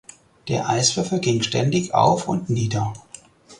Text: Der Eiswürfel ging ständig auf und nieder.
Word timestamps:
Der 0.47 0.67
Eiswürfel 0.67 1.19
ging 1.19 1.43
ständig 1.43 1.93
auf 1.93 2.27
und 2.27 2.49
nieder. 2.49 2.93